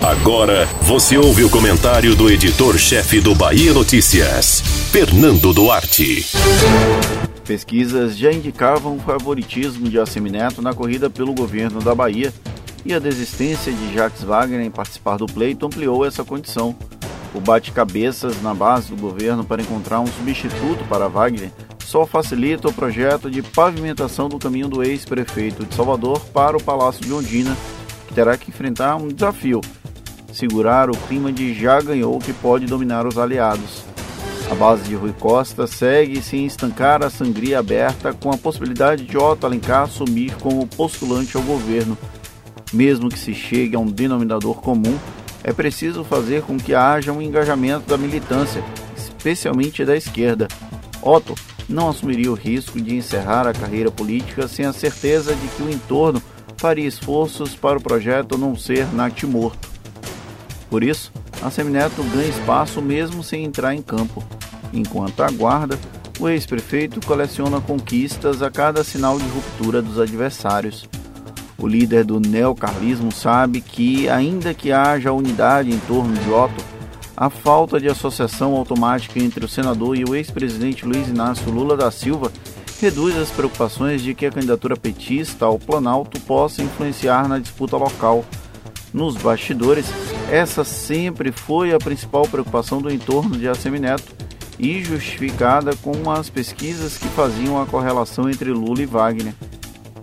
[0.00, 6.26] Agora você ouve o comentário do editor-chefe do Bahia Notícias, Fernando Duarte.
[7.44, 12.32] Pesquisas já indicavam o favoritismo de Assemineto na corrida pelo governo da Bahia
[12.84, 16.74] e a desistência de Jacques Wagner em participar do pleito ampliou essa condição.
[17.34, 21.50] O bate-cabeças na base do governo para encontrar um substituto para Wagner
[21.84, 27.02] só facilita o projeto de pavimentação do caminho do ex-prefeito de Salvador para o Palácio
[27.02, 27.56] de Ondina,
[28.10, 29.60] que terá que enfrentar um desafio:
[30.32, 33.84] segurar o clima de já ganhou que pode dominar os aliados.
[34.50, 39.16] A base de Rui Costa segue sem estancar a sangria aberta com a possibilidade de
[39.16, 41.96] Otto Alencar assumir como postulante ao governo.
[42.72, 44.98] Mesmo que se chegue a um denominador comum,
[45.44, 48.62] é preciso fazer com que haja um engajamento da militância,
[48.96, 50.48] especialmente da esquerda.
[51.00, 51.34] Otto
[51.68, 55.70] não assumiria o risco de encerrar a carreira política sem a certeza de que o
[55.70, 56.20] entorno
[56.60, 58.86] faria esforços para o projeto não ser
[59.26, 59.66] morto.
[60.68, 61.10] Por isso,
[61.42, 64.22] a Semineto ganha espaço mesmo sem entrar em campo.
[64.70, 65.78] Enquanto aguarda,
[66.20, 70.86] o ex-prefeito coleciona conquistas a cada sinal de ruptura dos adversários.
[71.56, 76.62] O líder do neocarlismo sabe que, ainda que haja unidade em torno de Otto,
[77.16, 81.90] a falta de associação automática entre o senador e o ex-presidente Luiz Inácio Lula da
[81.90, 82.30] Silva
[82.80, 88.24] reduz as preocupações de que a candidatura petista ao Planalto possa influenciar na disputa local.
[88.92, 89.86] Nos bastidores,
[90.30, 94.14] essa sempre foi a principal preocupação do entorno de Assemineto
[94.58, 99.34] e justificada com as pesquisas que faziam a correlação entre Lula e Wagner.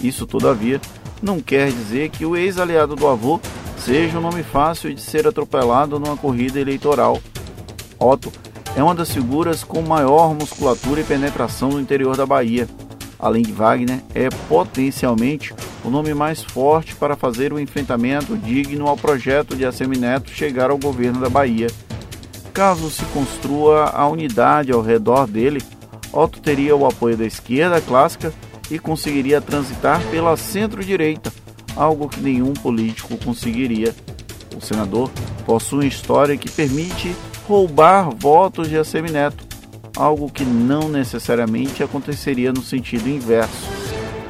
[0.00, 0.80] Isso, todavia,
[1.20, 3.40] não quer dizer que o ex-aliado do avô
[3.76, 7.20] seja um nome fácil de ser atropelado numa corrida eleitoral.
[7.98, 8.32] Otto
[8.76, 12.68] é uma das figuras com maior musculatura e penetração no interior da Bahia.
[13.18, 15.54] Além de Wagner, é potencialmente
[15.84, 20.78] o nome mais forte para fazer o enfrentamento digno ao projeto de Assemineto chegar ao
[20.78, 21.66] governo da Bahia.
[22.52, 25.62] Caso se construa a unidade ao redor dele,
[26.12, 28.32] Otto teria o apoio da esquerda clássica
[28.70, 31.32] e conseguiria transitar pela centro-direita,
[31.76, 33.94] algo que nenhum político conseguiria.
[34.56, 35.10] O senador
[35.46, 37.14] possui uma história que permite
[37.50, 39.44] roubar votos de Assemineto,
[39.96, 43.68] algo que não necessariamente aconteceria no sentido inverso.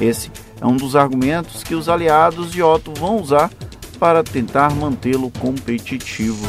[0.00, 3.50] Esse é um dos argumentos que os aliados de Otto vão usar
[3.98, 6.48] para tentar mantê-lo competitivo.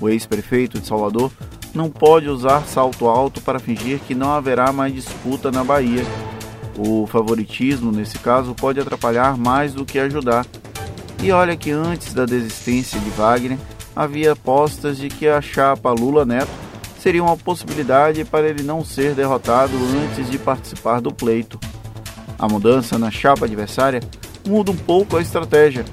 [0.00, 1.30] O ex-prefeito de Salvador
[1.72, 6.04] não pode usar salto alto para fingir que não haverá mais disputa na Bahia
[6.76, 10.44] o favoritismo, nesse caso, pode atrapalhar mais do que ajudar.
[11.22, 13.58] E olha que antes da desistência de Wagner,
[13.94, 16.50] havia apostas de que a chapa Lula Neto
[17.00, 19.72] seria uma possibilidade para ele não ser derrotado
[20.04, 21.58] antes de participar do pleito.
[22.38, 24.00] A mudança na chapa adversária
[24.46, 25.84] muda um pouco a estratégia,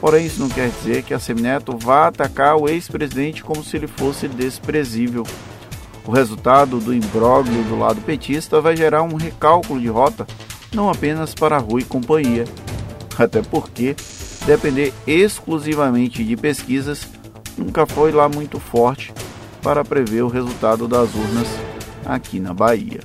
[0.00, 3.86] porém isso não quer dizer que a Semineto vá atacar o ex-presidente como se ele
[3.86, 5.24] fosse desprezível.
[6.04, 10.26] O resultado do imbróglio do lado petista vai gerar um recálculo de rota,
[10.72, 12.44] não apenas para Rui e companhia,
[13.18, 13.96] até porque
[14.46, 17.04] depender exclusivamente de pesquisas
[17.56, 19.12] nunca foi lá muito forte
[19.62, 21.48] para prever o resultado das urnas
[22.04, 23.00] aqui na Bahia.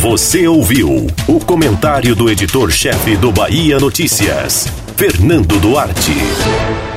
[0.00, 6.89] Você ouviu o comentário do editor-chefe do Bahia Notícias, Fernando Duarte.